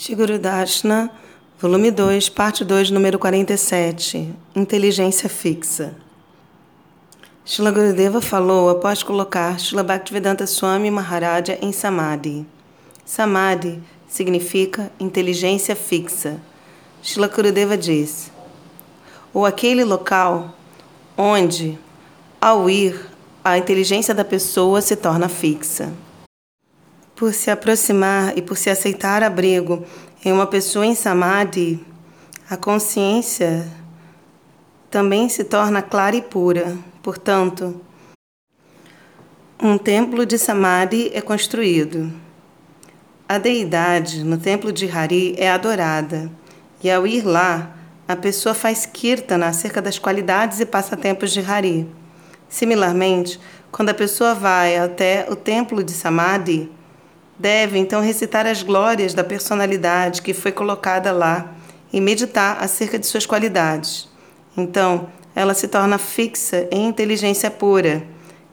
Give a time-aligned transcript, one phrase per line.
[0.00, 1.10] Shiguru Dashna,
[1.60, 4.34] volume 2, parte 2, número 47.
[4.56, 5.94] Inteligência fixa.
[7.44, 12.46] Shila Gurudeva falou após colocar Shila Bhaktivedanta Swami Maharaja em Samadhi.
[13.04, 13.78] Samadhi
[14.08, 16.40] significa inteligência fixa.
[17.02, 18.32] Shila Gurudeva diz:
[19.34, 20.54] ou aquele local
[21.14, 21.78] onde,
[22.40, 22.98] ao ir,
[23.44, 25.92] a inteligência da pessoa se torna fixa.
[27.20, 29.84] Por se aproximar e por se aceitar abrigo
[30.24, 31.78] em uma pessoa em samadhi,
[32.48, 33.70] a consciência
[34.90, 36.78] também se torna clara e pura.
[37.02, 37.78] Portanto,
[39.62, 42.10] um templo de samadhi é construído.
[43.28, 46.30] A deidade no templo de Hari é adorada,
[46.82, 47.76] e ao ir lá,
[48.08, 51.86] a pessoa faz kirtana acerca das qualidades e passatempos de Hari.
[52.48, 53.38] Similarmente,
[53.70, 56.79] quando a pessoa vai até o templo de Samadhi,
[57.40, 61.54] deve então recitar as glórias da personalidade que foi colocada lá
[61.90, 64.10] e meditar acerca de suas qualidades.
[64.54, 68.02] Então, ela se torna fixa em inteligência pura,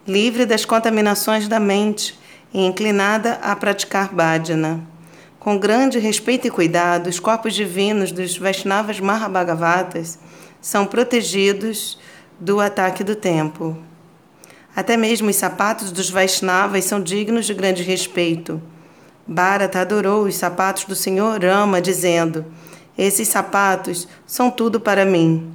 [0.07, 2.17] livre das contaminações da mente
[2.53, 4.79] e inclinada a praticar bhajana.
[5.37, 10.17] Com grande respeito e cuidado, os corpos divinos dos Vaishnavas Mahabhagavatas
[10.61, 11.99] são protegidos
[12.39, 13.77] do ataque do tempo.
[14.73, 18.61] Até mesmo os sapatos dos Vaishnavas são dignos de grande respeito.
[19.27, 22.45] Bharata adorou os sapatos do Senhor Rama, dizendo:
[22.97, 25.51] Esses sapatos são tudo para mim.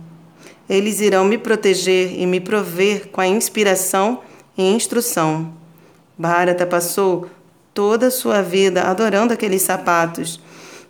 [0.68, 4.20] Eles irão me proteger e me prover com a inspiração
[4.56, 5.54] e instrução.
[6.18, 7.30] Bharata passou
[7.72, 10.38] toda a sua vida adorando aqueles sapatos,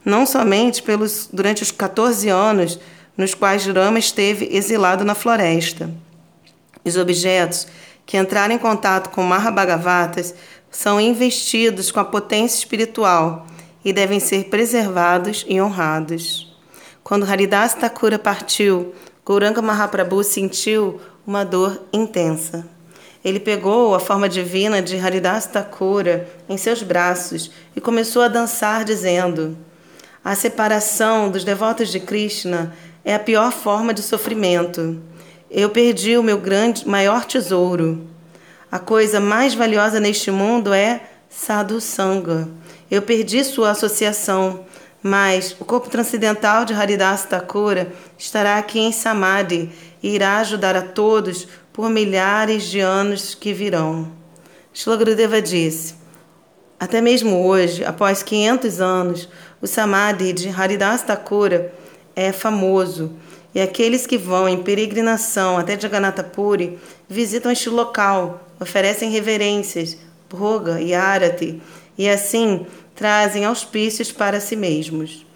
[0.04, 2.80] não somente pelos durante os 14 anos
[3.16, 5.88] nos quais Rama esteve exilado na floresta.
[6.84, 7.68] Os objetos
[8.04, 10.34] que entraram em contato com Mahabhagavatas
[10.72, 13.46] são investidos com a potência espiritual
[13.84, 16.56] e devem ser preservados e honrados.
[17.04, 22.66] Quando Haridas Thakura partiu, Gauranga Mahaprabhu sentiu uma dor intensa.
[23.24, 28.84] Ele pegou a forma divina de Haridas Thakura em seus braços e começou a dançar,
[28.84, 29.56] dizendo:
[30.24, 32.74] A separação dos devotos de Krishna
[33.04, 35.00] é a pior forma de sofrimento.
[35.50, 38.11] Eu perdi o meu grande, maior tesouro.
[38.72, 42.48] A coisa mais valiosa neste mundo é Sadhu Sangha.
[42.90, 44.64] Eu perdi sua associação,
[45.02, 49.70] mas o corpo transcendental de Haridas Thakura estará aqui em Samadhi
[50.02, 54.10] e irá ajudar a todos por milhares de anos que virão.
[54.72, 55.94] Shila Gurudeva disse:
[56.80, 59.28] Até mesmo hoje, após 500 anos,
[59.60, 61.74] o Samadhi de Haridas Thakura
[62.16, 63.12] é famoso
[63.54, 69.96] e aqueles que vão em peregrinação até Jagannatha Puri visitam este local, oferecem reverências,
[70.30, 71.60] Bhoga e Arati,
[71.98, 75.26] e assim trazem auspícios para si mesmos.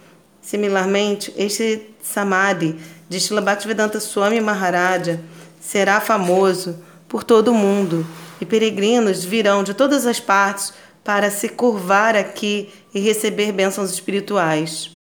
[0.40, 2.76] Similarmente, este Samadhi
[3.08, 5.20] de Srila Bhaktivedanta Swami Maharaja
[5.60, 6.78] será famoso
[7.08, 8.06] por todo o mundo
[8.40, 10.72] e peregrinos virão de todas as partes
[11.02, 14.95] para se curvar aqui e receber bênçãos espirituais.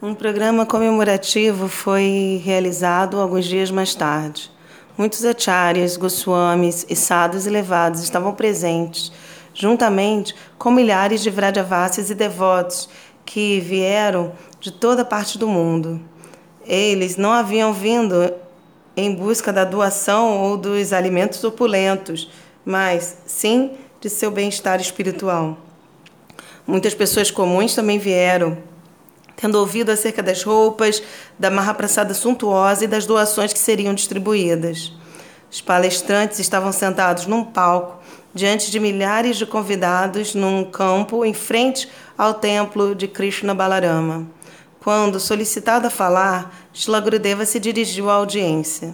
[0.00, 4.48] Um programa comemorativo foi realizado alguns dias mais tarde.
[4.96, 9.10] Muitos acharyas, goswamis e sadhus elevados estavam presentes,
[9.52, 12.88] juntamente com milhares de vrajavasis e devotos
[13.26, 16.00] que vieram de toda parte do mundo.
[16.64, 18.32] Eles não haviam vindo
[18.96, 22.30] em busca da doação ou dos alimentos opulentos,
[22.64, 25.58] mas sim de seu bem-estar espiritual.
[26.64, 28.58] Muitas pessoas comuns também vieram
[29.40, 31.00] tendo ouvido acerca das roupas,
[31.38, 34.92] da Mahaprasada suntuosa e das doações que seriam distribuídas.
[35.50, 38.02] Os palestrantes estavam sentados num palco,
[38.34, 44.26] diante de milhares de convidados, num campo em frente ao templo de Krishna Balarama.
[44.80, 48.92] Quando solicitado a falar, Shila Gurudeva se dirigiu à audiência.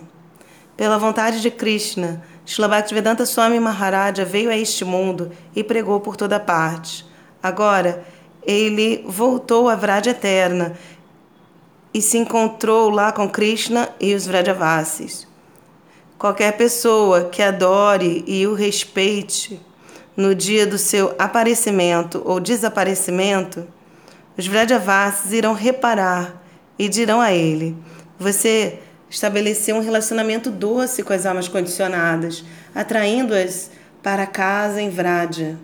[0.77, 6.17] Pela vontade de Krishna, Shila Bhaktivedanta Swami Maharaja veio a este mundo e pregou por
[6.17, 7.07] toda parte.
[7.43, 8.05] Agora,
[8.47, 10.75] ele voltou à Vrade Eterna
[11.93, 15.27] e se encontrou lá com Krishna e os Vrajavasis.
[16.19, 19.61] Qualquer pessoa que adore e o respeite
[20.17, 23.67] no dia do seu aparecimento ou desaparecimento,
[24.37, 26.43] os Vrajavasis irão reparar
[26.79, 27.77] e dirão a ele:
[28.19, 33.71] Você estabeleceu um relacionamento doce com as almas condicionadas, atraindo-as
[34.03, 35.57] para casa em Vraja.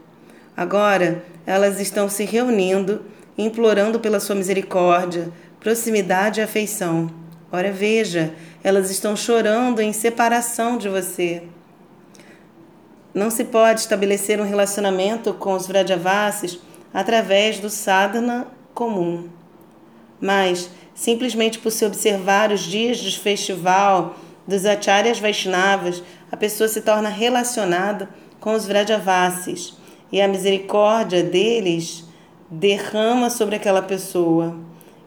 [0.61, 3.07] Agora, elas estão se reunindo,
[3.39, 7.11] implorando pela sua misericórdia, proximidade e afeição.
[7.51, 11.45] Ora, veja, elas estão chorando em separação de você.
[13.15, 16.59] Não se pode estabelecer um relacionamento com os Vrajavasis
[16.93, 19.31] através do sadhana comum.
[20.21, 24.15] Mas, simplesmente por se observar os dias do festival
[24.47, 29.80] dos Acharyas Vaishnavas, a pessoa se torna relacionada com os Vrajavasis
[30.13, 32.05] e a misericórdia deles
[32.51, 34.57] derrama sobre aquela pessoa.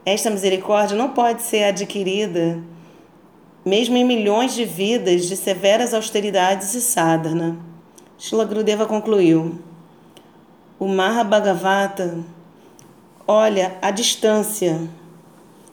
[0.06, 2.64] Esta misericórdia não pode ser adquirida
[3.66, 7.58] mesmo em milhões de vidas de severas austeridades e sadhana.
[8.18, 9.60] Shila Gurudeva concluiu.
[10.78, 12.20] O Mahabhagavata
[13.26, 14.82] olha à distância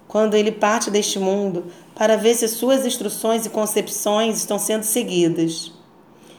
[0.07, 5.73] quando ele parte deste mundo para ver se suas instruções e concepções estão sendo seguidas.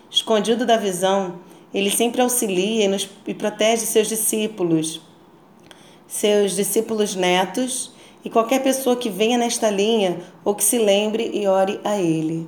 [0.10, 1.36] Escondido da visão,
[1.74, 5.02] ele sempre auxilia e, nos, e protege seus discípulos,
[6.08, 7.92] seus discípulos netos
[8.24, 12.48] e qualquer pessoa que venha nesta linha ou que se lembre e ore a ele.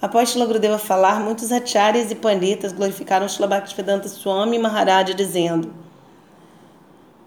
[0.00, 5.72] Após Shila Gurudeva falar, muitos acharyas e panditas glorificaram Shila Bhaktivedanta Swami Maharaj dizendo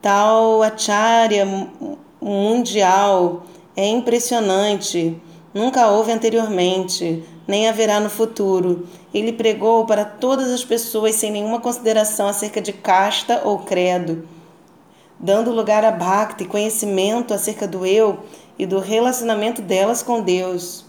[0.02, 1.46] Tal acharya
[2.22, 3.44] mundial
[3.76, 5.22] é impressionante,
[5.54, 8.88] nunca houve anteriormente, nem haverá no futuro.
[9.14, 14.28] Ele pregou para todas as pessoas sem nenhuma consideração acerca de casta ou credo
[15.22, 18.24] dando lugar a bhakti, conhecimento acerca do eu
[18.58, 20.84] e do relacionamento delas com Deus.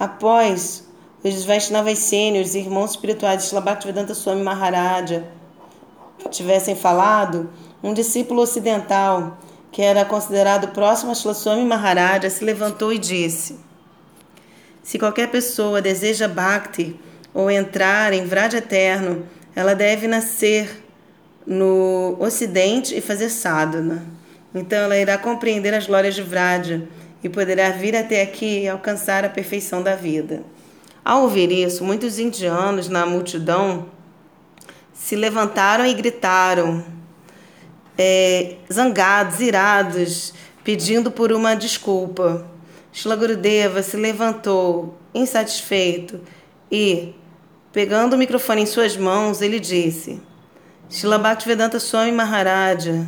[0.00, 0.88] Após
[1.22, 5.28] os Vaishnavas sêniores e irmãos espirituais de Shlabhaktivedanta Swami Maharaja
[6.30, 7.50] tivessem falado,
[7.82, 9.38] um discípulo ocidental,
[9.70, 13.58] que era considerado próximo a Shla Swami Maharaja, se levantou e disse:
[14.82, 16.98] Se qualquer pessoa deseja bhakti
[17.32, 20.82] ou entrar em Vrad eterno, ela deve nascer
[21.46, 24.04] no Ocidente e fazer sadhana.
[24.54, 26.82] Então ela irá compreender as glórias de Vraja
[27.22, 30.42] e poderá vir até aqui e alcançar a perfeição da vida.
[31.04, 33.86] Ao ouvir isso, muitos indianos na multidão
[34.92, 36.84] se levantaram e gritaram,
[37.96, 42.46] é, zangados, irados, pedindo por uma desculpa.
[42.92, 46.20] Shila Gurudeva se levantou, insatisfeito,
[46.70, 47.14] e,
[47.72, 50.20] pegando o microfone em suas mãos, ele disse:
[50.90, 53.06] Shila Bhaktivedanta Swami Maharaja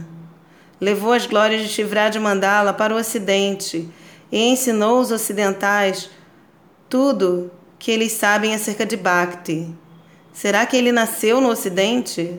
[0.80, 3.88] levou as glórias de Shivraj Mandala para o Ocidente
[4.32, 6.10] e ensinou os ocidentais
[6.88, 9.68] tudo que eles sabem acerca de Bhakti.
[10.32, 12.38] Será que ele nasceu no Ocidente?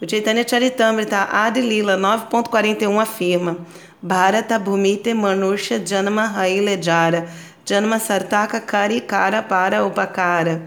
[0.00, 3.58] O Chaitanya Charitamrita Adi Lila 9.41 afirma
[4.00, 7.28] Bharata Bhumite Manusha Janama Hailejara
[7.72, 10.60] Janama Sartaka Kari Kara Para Upakara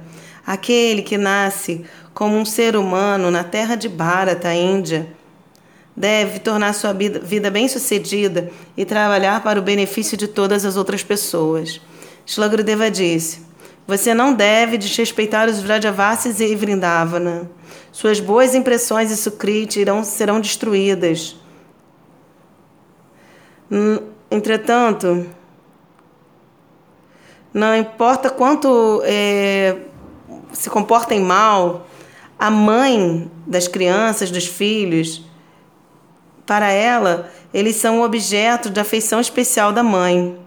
[0.43, 1.85] Aquele que nasce
[2.15, 5.07] como um ser humano na terra de Bharata, Índia,
[5.95, 11.79] deve tornar sua vida bem-sucedida e trabalhar para o benefício de todas as outras pessoas.
[12.25, 13.43] Shlagrudeva disse:
[13.85, 17.47] Você não deve desrespeitar os Vrajavasis e Vrindavana.
[17.91, 21.35] Suas boas impressões e Sukriti irão, serão destruídas.
[24.31, 25.27] Entretanto,
[27.55, 29.77] não importa quanto é,
[30.51, 31.87] se comportem mal,
[32.37, 35.23] a mãe das crianças, dos filhos,
[36.45, 40.37] para ela, eles são objeto de afeição especial da mãe.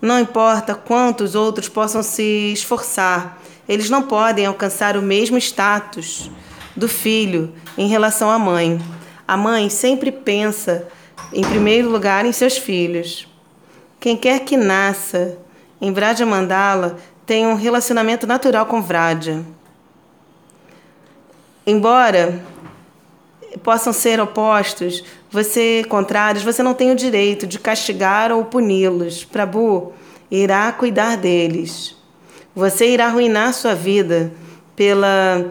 [0.00, 6.30] Não importa quantos outros possam se esforçar, eles não podem alcançar o mesmo status
[6.76, 8.80] do filho em relação à mãe.
[9.26, 10.86] A mãe sempre pensa,
[11.32, 13.26] em primeiro lugar, em seus filhos.
[13.98, 15.41] Quem quer que nasça
[15.82, 16.96] em Vraja Mandala
[17.26, 19.42] tem um relacionamento natural com Vraja.
[21.66, 22.40] Embora
[23.64, 29.24] possam ser opostos, você contrários, você não tem o direito de castigar ou puni-los.
[29.24, 29.92] Prabhu
[30.30, 31.96] irá cuidar deles.
[32.54, 34.32] Você irá arruinar sua vida
[34.76, 35.50] pela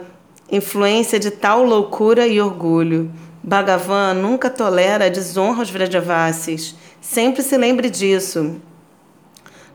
[0.50, 3.12] influência de tal loucura e orgulho.
[3.42, 6.74] Bhagavan nunca tolera a desonra aos Vrajavasis.
[7.02, 8.60] Sempre se lembre disso.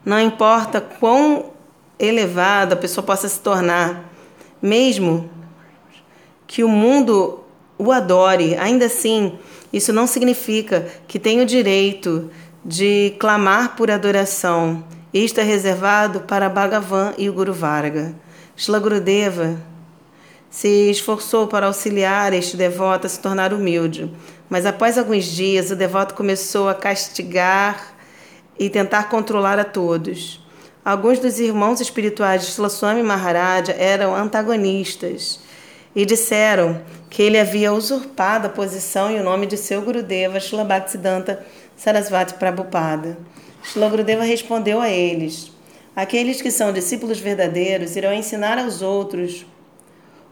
[0.07, 1.47] Não importa quão
[1.99, 4.09] elevada a pessoa possa se tornar,
[4.61, 5.29] mesmo
[6.47, 7.43] que o mundo
[7.77, 8.55] o adore.
[8.55, 9.37] Ainda assim,
[9.73, 12.31] isso não significa que tenha o direito
[12.63, 14.81] de clamar por adoração.
[15.13, 18.15] Isto é reservado para Bhagavan e o Guru Varga.
[18.55, 19.57] Shila Gurudeva
[20.49, 24.09] se esforçou para auxiliar este devoto a se tornar humilde,
[24.49, 27.96] mas após alguns dias o devoto começou a castigar
[28.59, 30.39] e tentar controlar a todos.
[30.83, 35.39] Alguns dos irmãos espirituais de Swami Maharaja eram antagonistas
[35.95, 41.45] e disseram que ele havia usurpado a posição e o nome de seu Gurudeva, Bhaktisiddhanta
[41.75, 43.17] Sarasvati Prabhupada.
[43.75, 45.51] Gurudeva respondeu a eles:
[45.95, 49.45] Aqueles que são discípulos verdadeiros irão ensinar aos outros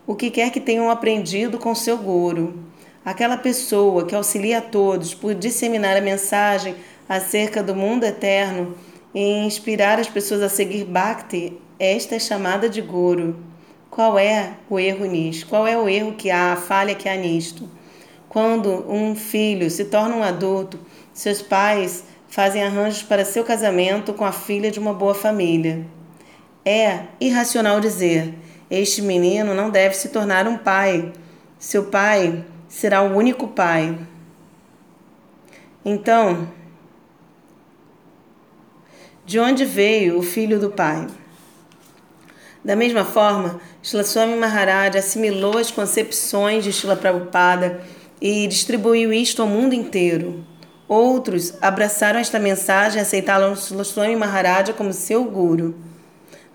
[0.08, 2.60] o que quer que tenham aprendido com seu guru.
[3.04, 6.76] aquela pessoa que auxilia a todos por disseminar a mensagem
[7.08, 8.76] acerca do mundo eterno
[9.14, 13.36] e inspirar as pessoas a seguir Bhakti, esta é chamada de Guru.
[13.90, 15.48] Qual é o erro nisto?
[15.48, 17.70] Qual é o erro que há, a falha que há nisto?
[18.28, 20.80] Quando um filho se torna um adulto,
[21.14, 25.86] seus pais fazem arranjos para seu casamento com a filha de uma boa família.
[26.66, 28.34] É irracional dizer:
[28.70, 31.14] este menino não deve se tornar um pai.
[31.58, 33.98] Seu pai será o único pai.
[35.86, 36.50] Então,
[39.26, 41.08] de onde veio o filho do pai?
[42.64, 47.82] Da mesma forma, Shila Swami Maharaj assimilou as concepções de Shila Prabhupada
[48.22, 50.46] e distribuiu isto ao mundo inteiro.
[50.88, 55.76] Outros abraçaram esta mensagem e aceitaram Swami Maharaja como seu guru.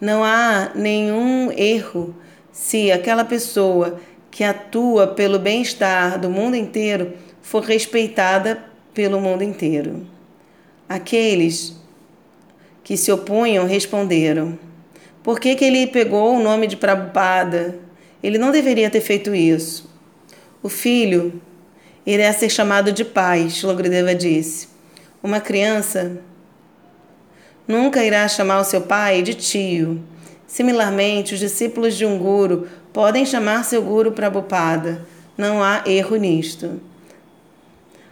[0.00, 2.14] Não há nenhum erro
[2.52, 4.00] se aquela pessoa
[4.30, 8.62] que atua pelo bem-estar do mundo inteiro for respeitada
[8.94, 10.06] pelo mundo inteiro.
[10.88, 11.79] Aqueles
[12.84, 14.58] que se opunham responderam:
[15.22, 17.78] Por que, que ele pegou o nome de Prabhupada?
[18.22, 19.90] Ele não deveria ter feito isso.
[20.62, 21.40] O filho
[22.04, 24.68] irá ser chamado de pai, Shilogrideva disse.
[25.22, 26.18] Uma criança
[27.66, 30.02] nunca irá chamar o seu pai de tio.
[30.46, 35.06] Similarmente, os discípulos de um guru podem chamar seu guru Prabhupada.
[35.36, 36.80] Não há erro nisto.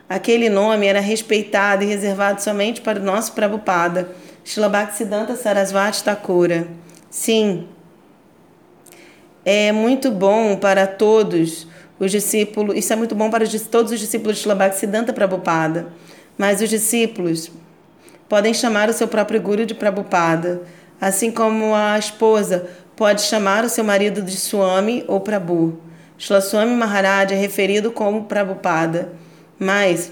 [0.08, 4.08] Aquele nome era respeitado e reservado somente para o nosso Prabhupada,
[4.48, 6.66] Shilabhaktisiddhanta Sarasvati Thakura.
[7.10, 7.68] Sim,
[9.44, 11.66] é muito bom para todos
[12.00, 15.88] os discípulos, isso é muito bom para os, todos os discípulos de Shilabhaktisiddhanta Prabhupada,
[16.38, 17.50] mas os discípulos
[18.26, 20.62] podem chamar o seu próprio guru de Prabhupada,
[20.98, 25.78] assim como a esposa pode chamar o seu marido de Swami ou Prabhu.
[26.16, 29.12] Shlaswami Maharaj é referido como Prabhupada,
[29.58, 30.10] mas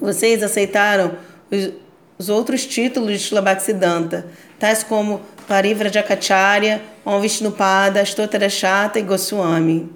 [0.00, 1.12] vocês aceitaram
[1.50, 1.83] os,
[2.18, 4.26] os outros títulos de Shilabhaktisiddhanta,
[4.58, 9.90] tais como Parivrajakacharya, Om Vishnupada, Ashtotarashata e Goswami.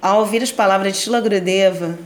[0.00, 1.98] Ao ouvir as palavras de Shila Gurudeva,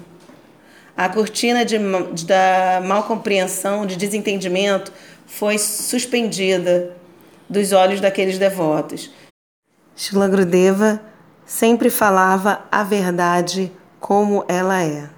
[0.97, 1.79] a cortina de,
[2.13, 4.93] de, da mal compreensão, de desentendimento,
[5.27, 6.91] foi suspendida
[7.49, 9.11] dos olhos daqueles devotos.
[9.95, 11.01] Shila Gurudeva
[11.47, 13.71] sempre falava a verdade
[14.01, 15.13] como ela é.